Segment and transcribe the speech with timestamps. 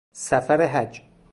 [0.13, 1.01] سفر حج